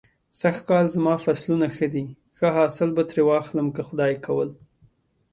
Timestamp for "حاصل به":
2.57-3.03